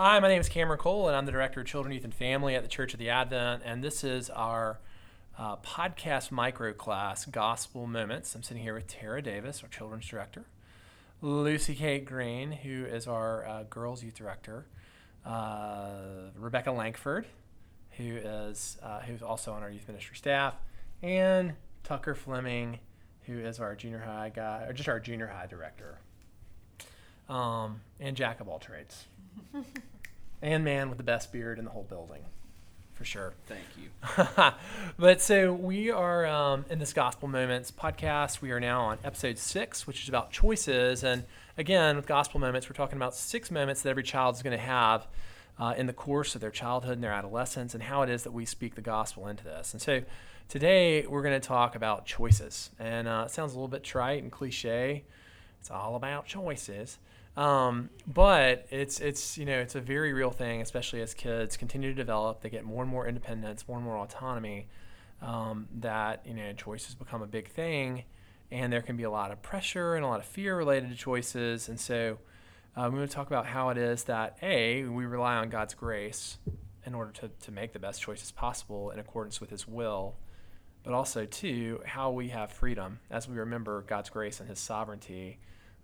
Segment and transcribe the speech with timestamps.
[0.00, 2.54] Hi, my name is Cameron Cole, and I'm the Director of Children, Youth, and Family
[2.54, 3.62] at the Church of the Advent.
[3.64, 4.78] And this is our
[5.36, 8.32] uh, podcast micro class, Gospel Moments.
[8.36, 10.44] I'm sitting here with Tara Davis, our Children's Director,
[11.20, 14.66] Lucy Kate Green, who is our uh, Girls Youth Director,
[15.26, 17.26] uh, Rebecca Lankford,
[17.96, 20.54] who is uh, who's also on our Youth Ministry staff,
[21.02, 22.78] and Tucker Fleming,
[23.22, 25.98] who is our Junior High guy, or just our Junior High Director,
[27.28, 29.06] um, and Jack of all trades
[30.42, 32.22] and man with the best beard in the whole building,
[32.94, 33.34] for sure.
[33.46, 34.52] Thank you.
[34.98, 38.40] but so we are um, in this Gospel Moments podcast.
[38.40, 41.04] We are now on episode six, which is about choices.
[41.04, 41.24] And
[41.56, 44.62] again, with Gospel Moments, we're talking about six moments that every child is going to
[44.62, 45.06] have
[45.58, 48.32] uh, in the course of their childhood and their adolescence, and how it is that
[48.32, 49.72] we speak the gospel into this.
[49.72, 50.02] And so
[50.48, 52.70] today we're going to talk about choices.
[52.78, 55.04] And uh, it sounds a little bit trite and cliche.
[55.60, 56.98] It's all about choices.
[57.38, 61.90] Um, but it's it's you know it's a very real thing, especially as kids continue
[61.90, 62.40] to develop.
[62.40, 64.66] They get more and more independence, more and more autonomy.
[65.22, 68.02] Um, that you know choices become a big thing,
[68.50, 70.96] and there can be a lot of pressure and a lot of fear related to
[70.96, 71.68] choices.
[71.68, 72.18] And so
[72.74, 75.74] um, we want to talk about how it is that a we rely on God's
[75.74, 76.38] grace
[76.84, 80.16] in order to to make the best choices possible in accordance with His will,
[80.82, 85.38] but also two how we have freedom as we remember God's grace and His sovereignty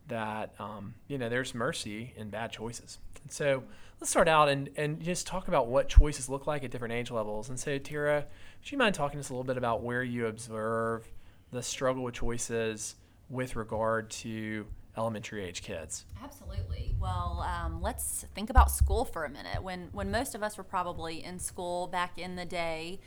[0.09, 2.99] that um, you know there's mercy in bad choices.
[3.23, 3.65] And so
[4.01, 7.11] let's start out and, and just talk about what choices look like at different age
[7.11, 7.49] levels.
[7.49, 8.27] And so Tara,
[8.61, 11.11] would you mind talking to us a little bit about where you observe
[11.53, 12.97] the struggle with choices
[13.31, 16.05] with regard to elementary age kids?
[16.23, 16.95] Absolutely.
[17.01, 19.63] Well, um, let's think about school for a minute.
[19.63, 23.01] When when most of us were probably in school back in the day,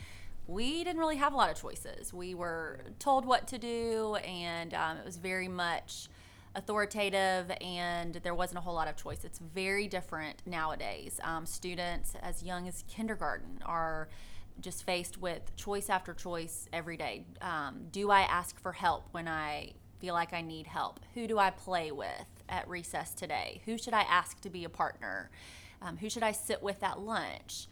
[0.47, 2.13] we didn't really have a lot of choices.
[2.13, 6.09] We were told what to do, and um, it was very much
[6.57, 9.23] authoritative and there wasn't a whole lot of choice.
[9.23, 11.19] It's very different nowadays.
[11.23, 14.09] Um, students as young as kindergarten are
[14.59, 17.25] just faced with choice after choice every day.
[17.41, 20.99] Um, do I ask for help when I feel like I need help?
[21.13, 23.61] Who do I play with at recess today?
[23.65, 25.29] Who should I ask to be a partner?
[25.79, 27.67] Um, who should I sit with at lunch?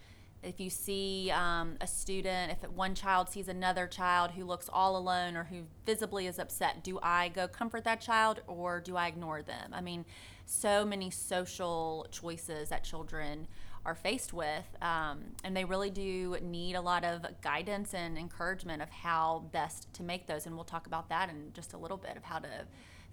[0.45, 4.95] If you see um, a student, if one child sees another child who looks all
[4.95, 9.07] alone or who visibly is upset, do I go comfort that child or do I
[9.07, 9.71] ignore them?
[9.73, 10.05] I mean,
[10.45, 13.47] so many social choices that children
[13.85, 18.81] are faced with, um, and they really do need a lot of guidance and encouragement
[18.81, 20.45] of how best to make those.
[20.45, 22.65] And we'll talk about that in just a little bit of how to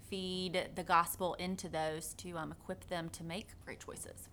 [0.09, 4.29] feed the gospel into those to um, equip them to make great choices.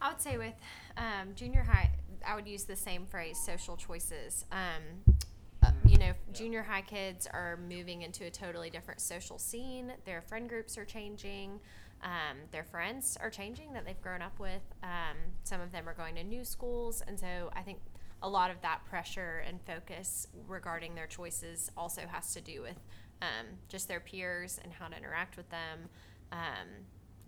[0.00, 0.54] I would say with
[0.96, 1.90] um, junior high,
[2.26, 4.44] I would use the same phrase, social choices.
[4.50, 5.14] Um,
[5.62, 9.92] uh, you know, junior high kids are moving into a totally different social scene.
[10.06, 11.60] Their friend groups are changing.
[12.02, 14.62] Um, their friends are changing that they've grown up with.
[14.82, 17.02] Um, some of them are going to new schools.
[17.06, 17.80] And so I think
[18.22, 22.78] a lot of that pressure and focus regarding their choices also has to do with
[23.20, 25.90] um, just their peers and how to interact with them.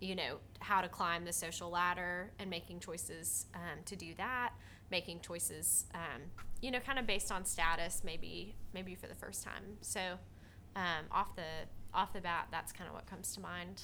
[0.03, 4.53] You know how to climb the social ladder and making choices um, to do that
[4.91, 6.21] making choices um,
[6.61, 9.63] you know kind of based on status maybe maybe for the first time.
[9.81, 9.99] So
[10.75, 13.83] um, off the off the bat that's kind of what comes to mind.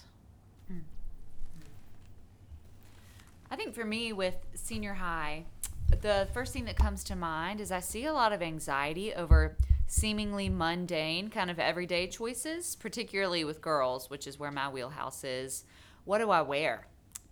[0.72, 0.82] Mm.
[3.50, 5.46] i think for me with senior high
[6.02, 9.58] the first thing that comes to mind is i see a lot of anxiety over
[9.88, 15.66] seemingly mundane kind of everyday choices particularly with girls which is where my wheelhouse is
[16.10, 16.88] what do I wear?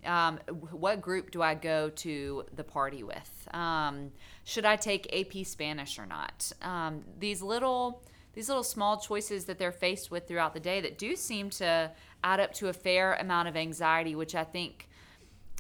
[0.06, 0.38] Um,
[0.70, 3.48] what group do I go to the party with?
[3.52, 4.12] Um,
[4.44, 6.52] should I take AP Spanish or not?
[6.62, 11.00] Um, these little these little small choices that they're faced with throughout the day that
[11.00, 11.90] do seem to
[12.24, 14.88] add up to a fair amount of anxiety, which I think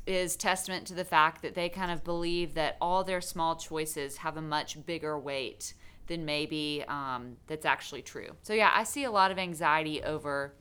[0.05, 4.17] is testament to the fact that they kind of believe that all their small choices
[4.17, 5.73] have a much bigger weight
[6.05, 8.29] than maybe um, that's actually true.
[8.43, 10.53] So yeah, I see a lot of anxiety over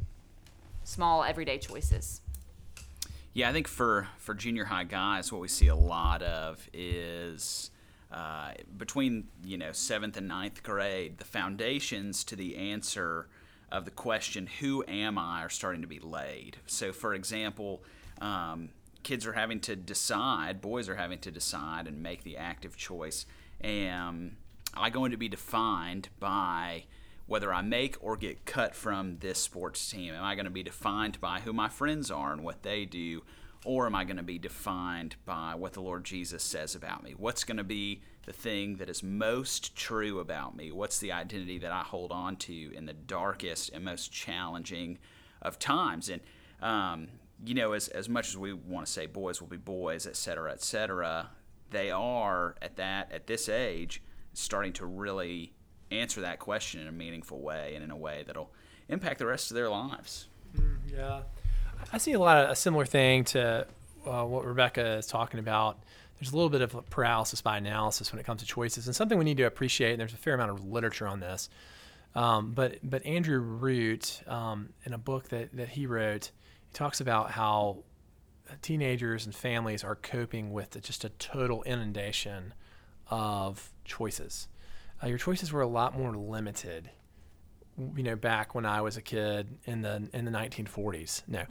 [0.85, 2.23] small everyday choices.
[3.37, 7.71] Yeah, I think for for junior high guys, what we see a lot of is
[8.11, 13.29] uh, between you know seventh and ninth grade, the foundations to the answer
[13.71, 16.57] of the question "Who am I?" are starting to be laid.
[16.67, 17.85] So, for example.
[18.23, 18.71] Um,
[19.03, 23.27] kids are having to decide, boys are having to decide and make the active choice.
[23.61, 24.39] Am
[24.75, 26.87] I going to be defined by
[27.27, 30.15] whether I make or get cut from this sports team?
[30.15, 33.23] Am I going to be defined by who my friends are and what they do?
[33.65, 37.15] Or am I going to be defined by what the Lord Jesus says about me?
[37.17, 40.71] What's going to be the thing that is most true about me?
[40.71, 44.99] What's the identity that I hold on to in the darkest and most challenging
[45.43, 46.09] of times?
[46.09, 46.21] And
[46.61, 47.09] um,
[47.45, 50.17] you know, as, as much as we want to say boys will be boys, et
[50.17, 51.31] cetera, et cetera,
[51.71, 54.03] they are at that at this age
[54.33, 55.53] starting to really
[55.91, 58.51] answer that question in a meaningful way and in a way that'll
[58.89, 60.29] impact the rest of their lives.
[60.93, 61.23] Yeah,
[61.93, 63.67] I see a lot of a similar thing to
[64.07, 65.79] uh, what Rebecca is talking about.
[66.19, 69.19] There's a little bit of paralysis by analysis when it comes to choices, and something
[69.19, 69.93] we need to appreciate.
[69.93, 71.51] And there's a fair amount of literature on this.
[72.15, 76.31] Um, but but Andrew Root, um, in a book that, that he wrote,
[76.69, 77.85] he talks about how
[78.63, 82.55] teenagers and families are coping with just a total inundation
[83.09, 84.49] of choices.
[85.03, 86.91] Uh, your choices were a lot more limited
[87.95, 91.23] you know back when I was a kid in the in the 1940s.
[91.29, 91.45] No,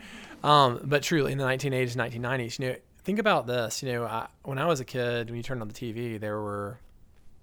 [0.48, 2.60] um, but truly in the 1980s, 1990s.
[2.60, 3.84] You know, think about this.
[3.84, 6.40] You know, I, when I was a kid, when you turned on the TV, there
[6.42, 6.80] were,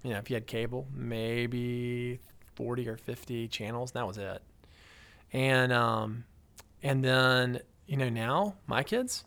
[0.03, 2.19] you know, if you had cable, maybe
[2.55, 3.91] 40 or 50 channels.
[3.91, 4.41] And that was it.
[5.31, 6.25] And um,
[6.83, 9.23] and then you know now my kids,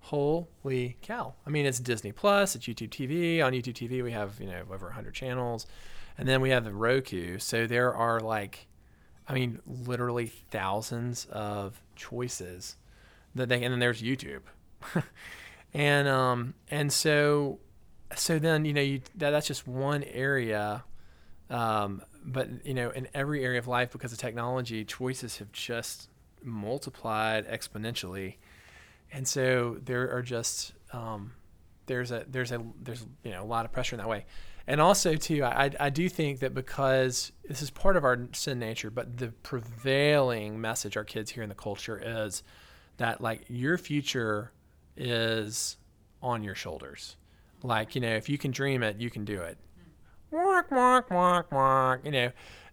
[0.00, 1.34] holy cow!
[1.46, 3.44] I mean, it's Disney Plus, it's YouTube TV.
[3.44, 5.66] On YouTube TV, we have you know over 100 channels,
[6.20, 7.38] and then we have the Roku.
[7.38, 8.68] So there are like
[9.26, 12.76] I mean, literally thousands of choices
[13.36, 14.40] that they, and then there's YouTube,
[15.72, 17.60] and um, and so,
[18.14, 20.84] so then you know you that, that's just one area,
[21.48, 26.10] um, but you know in every area of life because of technology, choices have just
[26.42, 28.34] multiplied exponentially,
[29.12, 31.32] and so there are just um,
[31.86, 34.26] there's a there's a there's you know a lot of pressure in that way
[34.70, 38.58] and also too I, I do think that because this is part of our sin
[38.58, 42.42] nature but the prevailing message our kids hear in the culture is
[43.00, 44.52] that like your future
[44.94, 45.78] is
[46.22, 47.16] on your shoulders.
[47.62, 49.56] Like you know if you can dream it you can do it.
[50.30, 52.30] Walk walk walk walk you know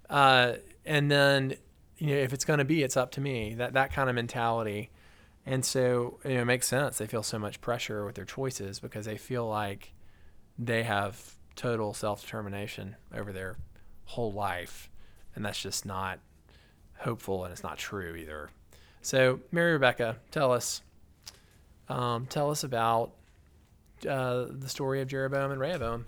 [0.10, 0.54] uh,
[0.86, 1.56] and then
[1.98, 3.56] you know if it's going to be it's up to me.
[3.56, 4.92] That that kind of mentality.
[5.46, 6.98] And so you know, it makes sense.
[6.98, 9.94] They feel so much pressure with their choices because they feel like
[10.60, 13.58] they have total self determination over their
[14.06, 14.90] whole life.
[15.36, 16.20] And that's just not
[17.00, 18.50] hopeful and it's not true either.
[19.02, 20.82] So, Mary Rebecca, tell us,
[21.90, 23.12] um, tell us about
[24.08, 26.06] uh, the story of Jeroboam and Rehoboam.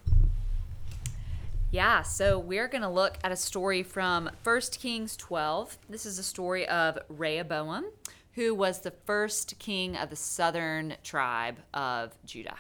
[1.72, 5.78] Yeah, so we're going to look at a story from 1 Kings 12.
[5.88, 7.86] This is a story of Rehoboam,
[8.34, 12.58] who was the first king of the southern tribe of Judah.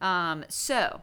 [0.00, 1.02] Um, so,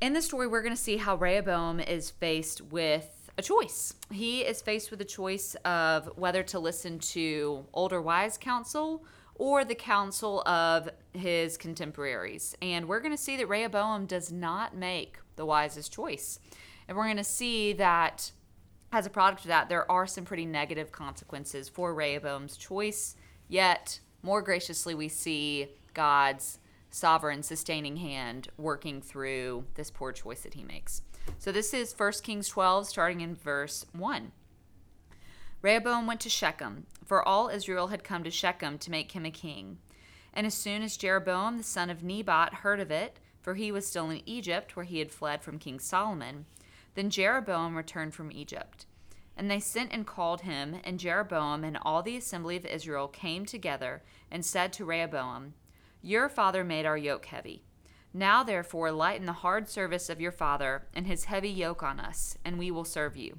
[0.00, 3.94] in the story, we're going to see how Rehoboam is faced with a choice.
[4.10, 9.64] He is faced with a choice of whether to listen to older wise counsel or
[9.64, 12.54] the counsel of his contemporaries.
[12.60, 16.38] And we're going to see that Rehoboam does not make the wisest choice.
[16.86, 18.30] And we're going to see that
[18.92, 23.16] as a product of that, there are some pretty negative consequences for Rehoboam's choice.
[23.48, 26.58] Yet, more graciously, we see God's
[26.92, 31.02] sovereign, sustaining hand working through this poor choice that he makes.
[31.38, 34.32] So this is 1 Kings 12, starting in verse 1.
[35.62, 39.30] Rehoboam went to Shechem, for all Israel had come to Shechem to make him a
[39.30, 39.78] king.
[40.34, 43.86] And as soon as Jeroboam the son of Nebat heard of it, for he was
[43.86, 46.46] still in Egypt, where he had fled from King Solomon,
[46.94, 48.86] then Jeroboam returned from Egypt.
[49.36, 53.46] And they sent and called him, and Jeroboam and all the assembly of Israel came
[53.46, 55.54] together and said to Rehoboam,
[56.02, 57.62] your father made our yoke heavy.
[58.12, 62.36] Now, therefore, lighten the hard service of your father and his heavy yoke on us,
[62.44, 63.38] and we will serve you.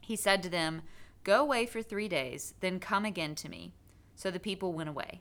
[0.00, 0.82] He said to them,
[1.24, 3.74] Go away for three days, then come again to me.
[4.14, 5.20] So the people went away.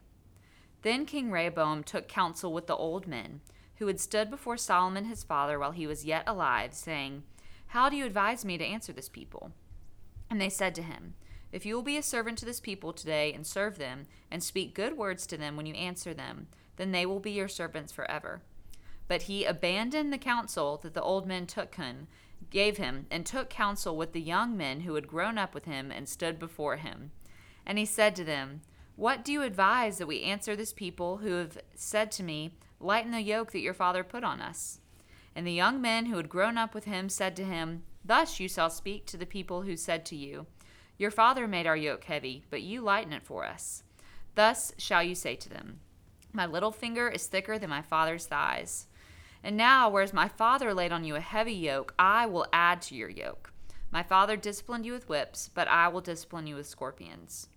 [0.84, 3.42] Then King Rehoboam took counsel with the old men,
[3.78, 7.24] who had stood before Solomon his father while he was yet alive, saying,
[7.68, 9.52] How do you advise me to answer this people?
[10.30, 11.16] And they said to him,
[11.52, 14.74] If you will be a servant to this people today and serve them, and speak
[14.74, 18.42] good words to them when you answer them, then they will be your servants forever.
[19.08, 22.08] But he abandoned the counsel that the old men took him,
[22.50, 25.92] gave him, and took counsel with the young men who had grown up with him
[25.92, 27.12] and stood before him.
[27.66, 28.62] And he said to them,
[28.96, 33.12] What do you advise that we answer this people who have said to me, Lighten
[33.12, 34.80] the yoke that your father put on us?
[35.36, 38.48] And the young men who had grown up with him said to him, Thus you
[38.48, 40.48] shall speak to the people who said to you,
[40.98, 43.84] Your father made our yoke heavy, but you lighten it for us.
[44.36, 45.80] Thus shall you say to them,
[46.34, 48.88] my little finger is thicker than my father's thighs.
[49.44, 52.96] And now, whereas my father laid on you a heavy yoke, I will add to
[52.96, 53.52] your yoke.
[53.92, 57.48] My father disciplined you with whips, but I will discipline you with scorpions.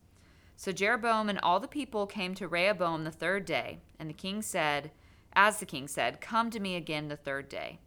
[0.56, 4.42] So Jeroboam and all the people came to Rehoboam the third day, and the king
[4.42, 4.90] said,
[5.32, 7.80] As the king said, Come to me again the third day.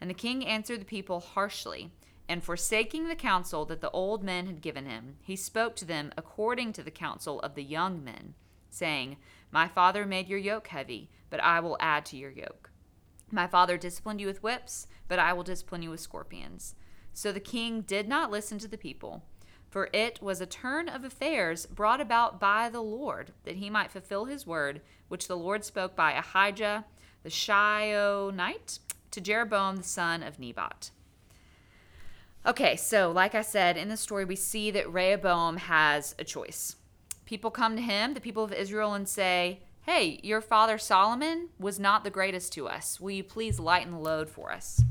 [0.00, 1.92] And the king answered the people harshly,
[2.28, 6.12] and forsaking the counsel that the old men had given him, he spoke to them
[6.16, 8.34] according to the counsel of the young men
[8.70, 9.16] saying,
[9.50, 12.70] My father made your yoke heavy, but I will add to your yoke.
[13.30, 16.74] My father disciplined you with whips, but I will discipline you with scorpions.
[17.12, 19.22] So the king did not listen to the people,
[19.68, 23.92] for it was a turn of affairs brought about by the Lord, that he might
[23.92, 26.84] fulfill his word, which the Lord spoke by Ahijah
[27.22, 28.78] the Shilonite
[29.10, 30.90] to Jeroboam the son of Nebat.
[32.46, 36.76] Okay, so like I said, in the story, we see that Rehoboam has a choice.
[37.30, 41.78] People come to him, the people of Israel, and say, Hey, your father Solomon was
[41.78, 42.98] not the greatest to us.
[43.00, 44.82] Will you please lighten the load for us?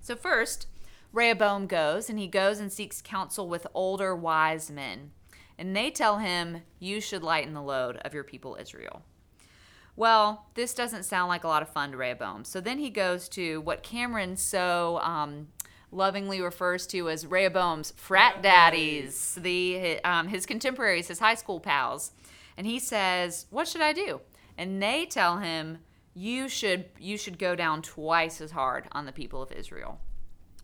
[0.00, 0.68] So, first,
[1.12, 5.10] Rehoboam goes and he goes and seeks counsel with older wise men.
[5.58, 9.02] And they tell him, You should lighten the load of your people Israel.
[9.96, 12.44] Well, this doesn't sound like a lot of fun to Rehoboam.
[12.44, 15.48] So then he goes to what Cameron so um,
[15.94, 22.12] lovingly refers to as Rehoboam's frat daddies, the um, his contemporaries, his high school pals,
[22.56, 24.20] and he says, "What should I do?"
[24.58, 25.78] And they tell him,
[26.14, 30.00] "You should you should go down twice as hard on the people of Israel."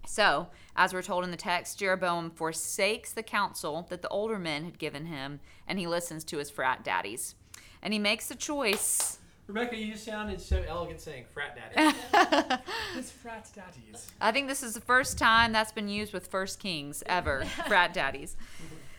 [0.07, 4.65] So, as we're told in the text, Jeroboam forsakes the counsel that the older men
[4.65, 7.37] had given him, and he listens to his frat daddies.
[7.81, 9.20] And he makes the choice.
[9.51, 11.97] Rebecca, you sounded so elegant saying frat daddy.
[12.97, 14.13] it's frat daddies.
[14.21, 17.93] I think this is the first time that's been used with First Kings ever, frat
[17.93, 18.37] daddies.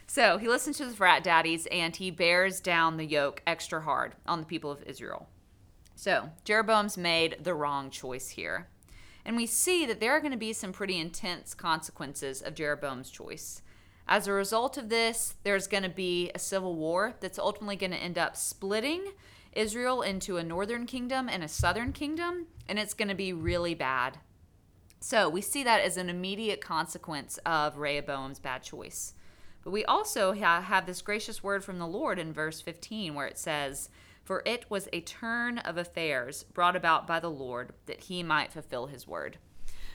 [0.07, 4.15] So he listens to the frat daddies and he bears down the yoke extra hard
[4.27, 5.29] on the people of Israel.
[5.95, 8.67] So Jeroboam's made the wrong choice here.
[9.23, 13.09] And we see that there are going to be some pretty intense consequences of Jeroboam's
[13.09, 13.61] choice.
[14.05, 17.91] As a result of this, there's going to be a civil war that's ultimately going
[17.91, 19.05] to end up splitting
[19.53, 23.75] Israel into a northern kingdom and a southern kingdom, and it's going to be really
[23.75, 24.19] bad.
[24.99, 29.13] So we see that as an immediate consequence of Rehoboam's bad choice.
[29.63, 33.27] But we also ha- have this gracious word from the Lord in verse 15 where
[33.27, 33.89] it says,
[34.23, 38.51] For it was a turn of affairs brought about by the Lord that he might
[38.51, 39.37] fulfill his word.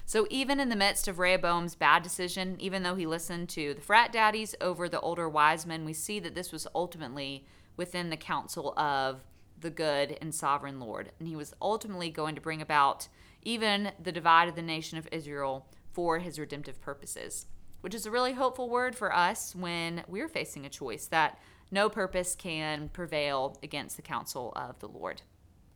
[0.05, 3.81] So even in the midst of Rehoboam's bad decision, even though he listened to the
[3.81, 7.45] frat daddies over the older wise men, we see that this was ultimately
[7.77, 9.23] within the counsel of
[9.61, 11.13] the good and sovereign Lord.
[11.19, 13.09] And he was ultimately going to bring about
[13.43, 17.47] even the divide of the nation of Israel for his redemptive purposes,
[17.81, 21.39] which is a really hopeful word for us when we're facing a choice that
[21.71, 25.23] no purpose can prevail against the counsel of the Lord.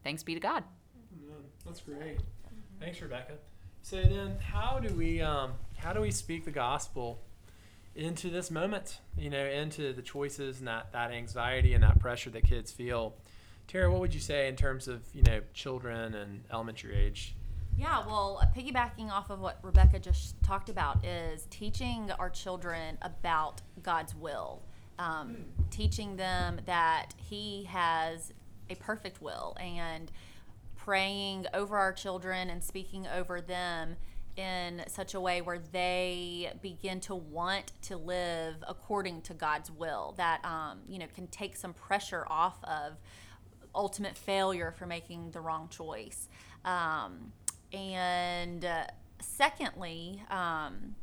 [0.05, 0.65] Thanks be to God.
[1.65, 2.19] That's great.
[2.81, 3.35] Thanks, Rebecca.
[3.83, 7.21] So then, how do we um, how do we speak the gospel
[7.95, 8.99] into this moment?
[9.17, 13.15] You know, into the choices and that that anxiety and that pressure that kids feel.
[13.71, 17.37] Tara, what would you say in terms of you know children and elementary age?
[17.79, 23.63] Yeah, well, piggybacking off of what Rebecca just talked about is teaching our children about
[23.81, 24.61] God's will,
[24.99, 25.37] um,
[25.71, 28.33] teaching them that He has
[28.71, 30.11] a perfect will, and
[30.75, 33.95] praying over our children and speaking over them
[34.37, 40.15] in such a way where they begin to want to live according to God's will.
[40.17, 42.99] That um, you know can take some pressure off of
[43.75, 46.29] ultimate failure for making the wrong choice.
[46.65, 47.33] Um,
[47.73, 48.85] and uh,
[49.21, 50.97] secondly, um,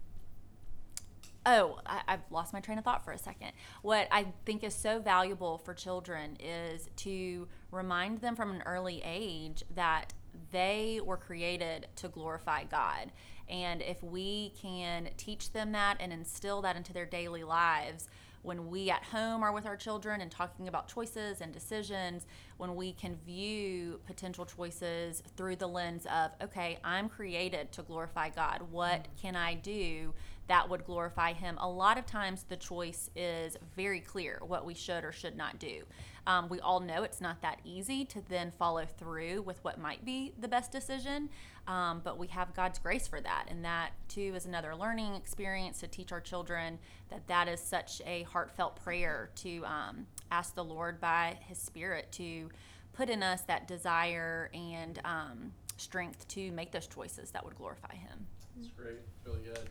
[1.46, 3.52] oh, I, I've lost my train of thought for a second.
[3.82, 9.02] What I think is so valuable for children is to remind them from an early
[9.04, 10.14] age that
[10.52, 13.12] they were created to glorify God.
[13.50, 18.10] And if we can teach them that and instill that into their daily lives,
[18.48, 22.26] when we at home are with our children and talking about choices and decisions,
[22.56, 28.30] when we can view potential choices through the lens of, okay, I'm created to glorify
[28.30, 28.62] God.
[28.72, 29.22] What mm-hmm.
[29.22, 30.14] can I do
[30.48, 31.58] that would glorify Him?
[31.60, 35.60] A lot of times the choice is very clear what we should or should not
[35.60, 35.84] do.
[36.28, 40.04] Um, we all know it's not that easy to then follow through with what might
[40.04, 41.30] be the best decision,
[41.68, 43.46] um, but we have God's grace for that.
[43.50, 46.80] And that, too, is another learning experience to teach our children
[47.10, 52.12] that that is such a heartfelt prayer to um, ask the Lord by His Spirit
[52.14, 52.50] to
[52.92, 57.96] put in us that desire and um, strength to make those choices that would glorify
[57.96, 58.28] Him.
[58.58, 58.98] That's great.
[59.26, 59.70] Really good.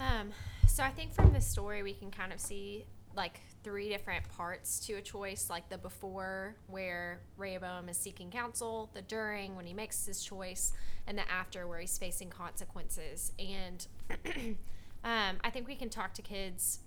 [0.00, 0.30] Um,
[0.66, 4.78] so I think from this story we can kind of see like three different parts
[4.86, 9.72] to a choice, like the before where Rehoboam is seeking counsel, the during when he
[9.72, 10.72] makes his choice,
[11.06, 13.32] and the after where he's facing consequences.
[13.38, 13.86] And
[15.04, 16.80] um, I think we can talk to kids,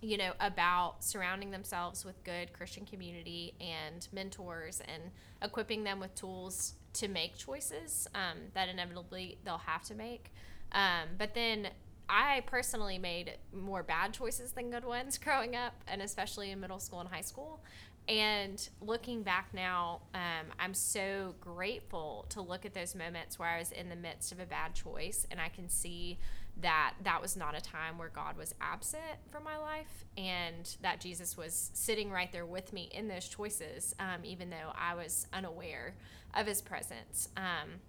[0.00, 5.02] you know, about surrounding themselves with good Christian community and mentors and
[5.42, 10.32] equipping them with tools to make choices um, that inevitably they'll have to make.
[10.72, 11.68] Um, but then
[12.08, 16.78] I personally made more bad choices than good ones growing up, and especially in middle
[16.78, 17.60] school and high school.
[18.06, 23.58] And looking back now, um, I'm so grateful to look at those moments where I
[23.58, 26.18] was in the midst of a bad choice and I can see
[26.60, 31.00] that that was not a time where God was absent from my life and that
[31.00, 35.26] Jesus was sitting right there with me in those choices, um, even though I was
[35.32, 35.94] unaware
[36.34, 37.30] of his presence.
[37.36, 37.80] Um,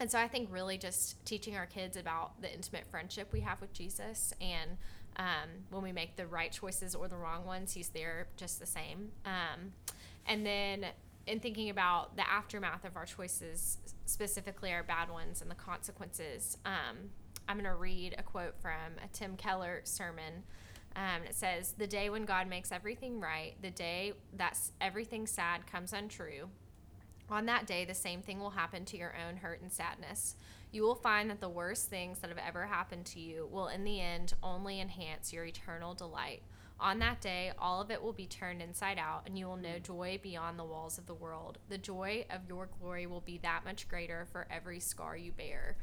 [0.00, 3.60] and so I think really just teaching our kids about the intimate friendship we have
[3.60, 4.78] with Jesus and
[5.16, 8.66] um, when we make the right choices or the wrong ones, he's there just the
[8.66, 9.10] same.
[9.24, 9.72] Um,
[10.26, 10.86] and then
[11.26, 16.56] in thinking about the aftermath of our choices, specifically our bad ones and the consequences,
[16.64, 17.10] um,
[17.48, 20.44] I'm going to read a quote from a Tim Keller sermon.
[20.94, 25.66] Um, it says, The day when God makes everything right, the day that everything sad
[25.66, 26.48] comes untrue,
[27.30, 30.36] on that day, the same thing will happen to your own hurt and sadness
[30.70, 33.84] you will find that the worst things that have ever happened to you will, in
[33.84, 36.42] the end, only enhance your eternal delight.
[36.80, 39.78] On that day, all of it will be turned inside out, and you will know
[39.82, 41.58] joy beyond the walls of the world.
[41.68, 45.76] The joy of your glory will be that much greater for every scar you bear.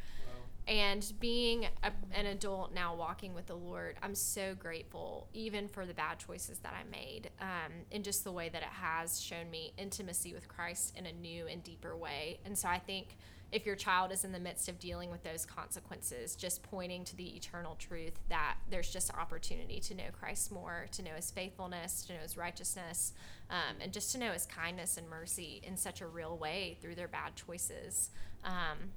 [0.67, 5.85] And being a, an adult now walking with the Lord, I'm so grateful, even for
[5.85, 9.51] the bad choices that I made, um, in just the way that it has shown
[9.51, 12.39] me intimacy with Christ in a new and deeper way.
[12.45, 13.15] And so I think
[13.51, 17.15] if your child is in the midst of dealing with those consequences, just pointing to
[17.15, 22.03] the eternal truth that there's just opportunity to know Christ more, to know his faithfulness,
[22.05, 23.13] to know his righteousness,
[23.51, 26.95] um, and just to know his kindness and mercy in such a real way through
[26.95, 28.09] their bad choices.
[28.43, 28.91] Um,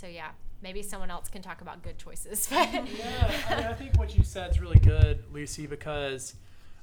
[0.00, 0.30] so, yeah,
[0.62, 2.48] maybe someone else can talk about good choices.
[2.52, 6.36] yeah, I, mean, I think what you said is really good, Lucy, because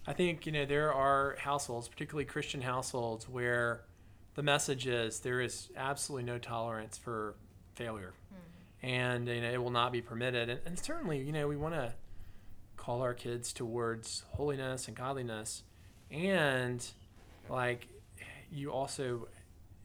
[0.05, 3.81] I think, you know, there are households, particularly Christian households, where
[4.35, 7.33] the message is there is absolutely no tolerance for
[7.73, 8.85] failure, mm-hmm.
[8.85, 10.47] and you know it will not be permitted.
[10.47, 11.93] And, and certainly, you know, we want to
[12.77, 15.63] call our kids towards holiness and godliness,
[16.11, 16.85] and
[17.49, 17.87] like
[18.51, 19.27] you also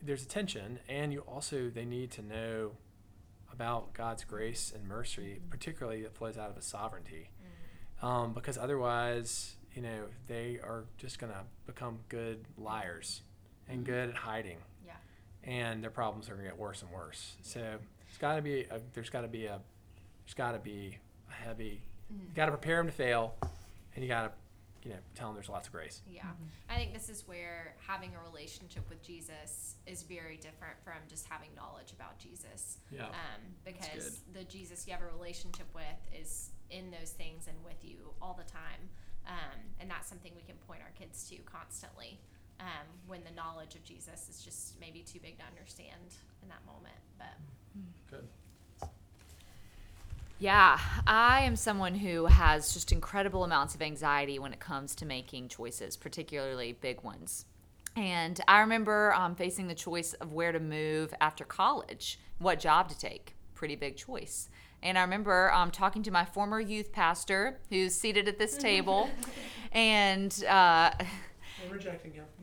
[0.02, 2.72] there's a tension, and you also they need to know
[3.52, 5.48] about God's grace and mercy, mm-hmm.
[5.50, 8.06] particularly that flows out of His sovereignty, mm-hmm.
[8.06, 13.22] um, because otherwise, you know, they are just going to become good liars
[13.68, 14.58] and good at hiding.
[14.86, 14.92] Yeah.
[15.44, 17.36] And their problems are going to get worse and worse.
[17.42, 19.60] So it's got to be a, there's got to be a
[20.24, 20.98] there's got to be
[21.30, 21.82] a heavy.
[22.12, 22.28] Mm-hmm.
[22.28, 23.34] You got to prepare them to fail,
[23.94, 24.30] and you got to
[24.84, 26.02] you know tell them there's lots of grace.
[26.06, 26.70] Yeah, mm-hmm.
[26.70, 31.26] I think this is where having a relationship with Jesus is very different from just
[31.28, 32.78] having knowledge about Jesus.
[32.90, 33.06] Yeah.
[33.06, 37.82] Um, because the Jesus you have a relationship with is in those things and with
[37.82, 38.88] you all the time.
[39.26, 42.18] Um, and that's something we can point our kids to constantly
[42.58, 46.64] um, when the knowledge of Jesus is just maybe too big to understand in that
[46.66, 46.98] moment.
[47.18, 47.38] But
[48.10, 48.26] good.
[50.42, 55.06] Yeah, I am someone who has just incredible amounts of anxiety when it comes to
[55.06, 57.44] making choices, particularly big ones.
[57.94, 62.88] And I remember um, facing the choice of where to move after college, what job
[62.88, 63.36] to take.
[63.54, 64.48] Pretty big choice.
[64.82, 69.10] And I remember um, talking to my former youth pastor, who's seated at this table,
[69.70, 72.24] and uh, I'm rejecting him.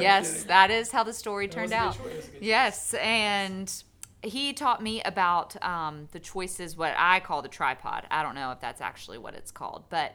[0.00, 1.96] yes, that is how the story turned out.
[2.40, 3.72] Yes, and
[4.22, 8.06] he taught me about um, the choices, what I call the tripod.
[8.10, 10.12] I don't know if that's actually what it's called, but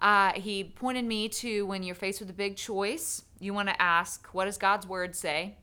[0.00, 3.82] uh, he pointed me to when you're faced with a big choice, you want to
[3.82, 5.56] ask, what does God's word say?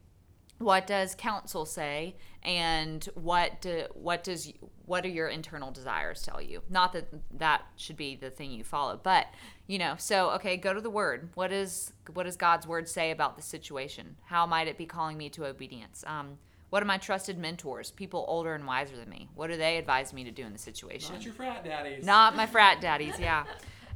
[0.58, 2.16] What does counsel say?
[2.44, 4.52] And what do, what does
[4.86, 6.64] what do your internal desires tell you?
[6.70, 7.08] Not that
[7.38, 9.28] that should be the thing you follow, but
[9.72, 13.12] you know so okay go to the word what is what does god's word say
[13.12, 16.38] about the situation how might it be calling me to obedience um,
[16.72, 17.92] what are my trusted mentors?
[17.92, 19.28] People older and wiser than me.
[19.36, 21.16] What do they advise me to do in the situation?
[21.16, 22.06] Not your frat daddies.
[22.06, 23.44] Not my frat daddies yeah.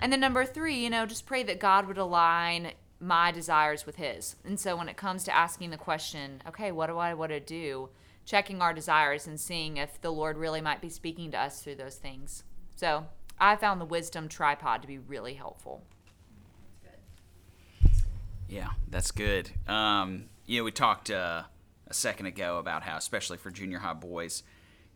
[0.01, 3.95] And then number three you know just pray that god would align my desires with
[3.95, 4.35] his.
[4.43, 7.39] And so when it comes to asking the question okay what do i want to
[7.39, 7.89] do?
[8.25, 11.75] checking our desires and seeing if the lord really might be speaking to us through
[11.75, 12.43] those things.
[12.75, 13.05] So
[13.39, 15.83] I found the wisdom tripod to be really helpful.
[18.49, 19.51] Yeah, that's good.
[19.67, 21.43] Um, you know, we talked uh,
[21.87, 24.43] a second ago about how, especially for junior high boys,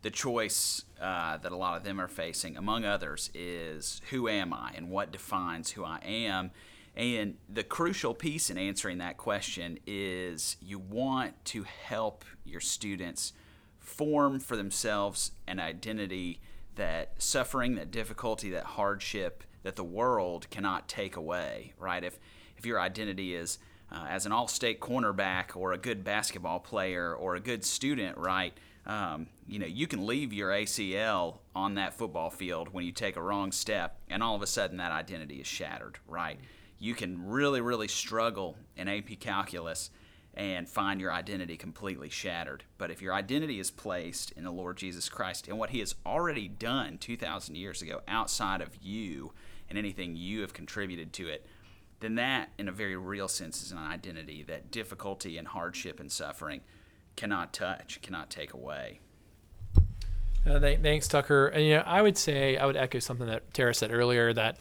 [0.02, 4.54] the choice uh, that a lot of them are facing, among others, is who am
[4.54, 6.52] I and what defines who I am.
[6.96, 13.34] And the crucial piece in answering that question is you want to help your students
[13.80, 16.40] form for themselves an identity
[16.76, 22.04] that suffering, that difficulty, that hardship that the world cannot take away, right?
[22.04, 22.20] If
[22.58, 23.58] if your identity is
[23.92, 28.54] uh, as an all-state cornerback or a good basketball player or a good student, right?
[28.86, 33.16] Um, you know, you can leave your ACL on that football field when you take
[33.16, 36.40] a wrong step, and all of a sudden that identity is shattered, right?
[36.80, 39.92] You can really, really struggle in AP calculus
[40.34, 42.64] and find your identity completely shattered.
[42.78, 45.96] But if your identity is placed in the Lord Jesus Christ and what He has
[46.06, 49.34] already done 2,000 years ago outside of you
[49.70, 51.46] and anything you have contributed to it,
[52.00, 56.12] then that, in a very real sense, is an identity that difficulty and hardship and
[56.12, 56.62] suffering
[57.16, 59.00] cannot touch, cannot take away.
[60.46, 61.48] Uh, th- thanks, Tucker.
[61.48, 64.58] And you know, I would say I would echo something that Tara said earlier that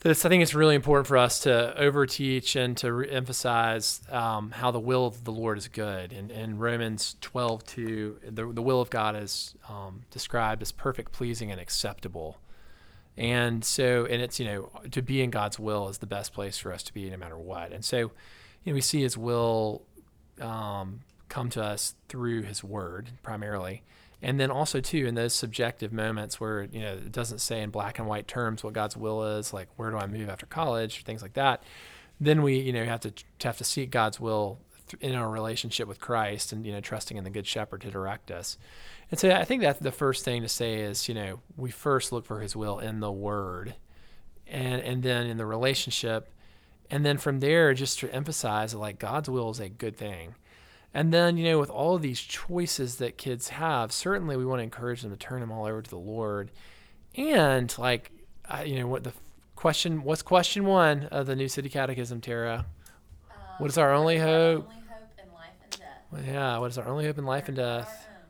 [0.00, 4.50] this I think it's really important for us to overteach and to re- emphasize um,
[4.50, 6.12] how the will of the Lord is good.
[6.12, 11.12] And in Romans 12, 2, the, the will of God is um, described as perfect,
[11.12, 12.38] pleasing, and acceptable.
[13.20, 16.56] And so, and it's, you know, to be in God's will is the best place
[16.56, 17.70] for us to be no matter what.
[17.70, 18.10] And so, you
[18.66, 19.82] know, we see his will
[20.40, 23.82] um, come to us through his word primarily
[24.22, 27.70] and then also too in those subjective moments where you know it doesn't say in
[27.70, 31.04] black and white terms what god's will is like where do i move after college
[31.04, 31.62] things like that
[32.20, 34.58] then we you know have to have to seek god's will
[35.00, 38.30] in our relationship with christ and you know trusting in the good shepherd to direct
[38.30, 38.58] us
[39.10, 42.12] and so i think that the first thing to say is you know we first
[42.12, 43.74] look for his will in the word
[44.46, 46.32] and and then in the relationship
[46.90, 50.34] and then from there just to emphasize that like god's will is a good thing
[50.92, 54.58] and then, you know, with all of these choices that kids have, certainly we want
[54.58, 56.50] to encourage them to turn them all over to the Lord.
[57.14, 58.10] And like,
[58.48, 59.12] uh, you know, what the
[59.54, 60.02] question?
[60.02, 62.66] What's question one of the New City Catechism, Tara?
[63.30, 64.64] Um, What is our only hope?
[64.64, 65.99] Only hope in life and death.
[66.10, 68.08] Well, yeah, what is our only hope in life and death?
[68.08, 68.24] our own,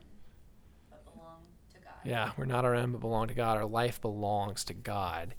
[0.91, 1.39] but belong
[1.73, 1.95] to God.
[2.05, 3.57] Yeah, we're not our own, but belong to God.
[3.57, 5.35] Our life belongs to God.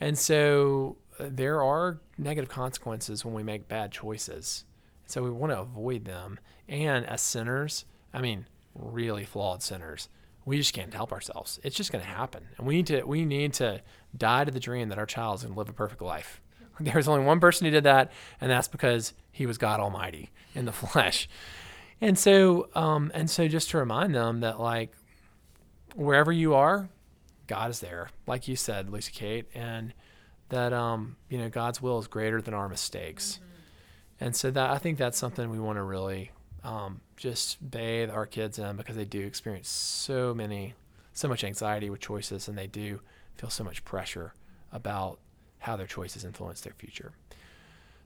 [0.00, 4.64] And so uh, there are negative consequences when we make bad choices.
[5.06, 6.40] So we want to avoid them.
[6.68, 10.08] And as sinners, I mean, really flawed sinners,
[10.44, 11.60] we just can't help ourselves.
[11.62, 12.44] It's just going to happen.
[12.56, 13.82] And we need to we need to
[14.16, 16.40] die to the dream that our child is going to live a perfect life.
[16.80, 20.64] There's only one person who did that, and that's because he was God Almighty in
[20.64, 21.28] the flesh.
[22.02, 24.92] And so, um, and so, just to remind them that, like,
[25.94, 26.88] wherever you are,
[27.46, 29.94] God is there, like you said, Lucy Kate, and
[30.48, 33.38] that um, you know God's will is greater than our mistakes.
[34.18, 36.32] And so that I think that's something we want to really
[36.64, 40.74] um, just bathe our kids in because they do experience so many,
[41.12, 43.00] so much anxiety with choices, and they do
[43.36, 44.34] feel so much pressure
[44.72, 45.20] about
[45.60, 47.12] how their choices influence their future.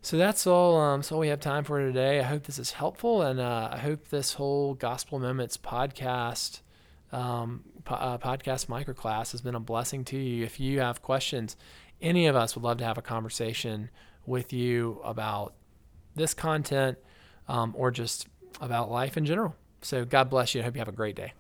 [0.07, 0.77] So that's all.
[0.77, 2.21] Um, that's all we have time for today.
[2.21, 6.61] I hope this is helpful, and uh, I hope this whole Gospel Moments podcast
[7.11, 10.45] um, po- uh, podcast microclass has been a blessing to you.
[10.45, 11.57] If you have questions,
[12.01, 13.91] any of us would love to have a conversation
[14.27, 15.55] with you about
[16.15, 16.99] this content
[17.49, 18.29] um, or just
[18.61, 19.57] about life in general.
[19.83, 20.61] So God bless you.
[20.61, 21.33] I hope you have a great day.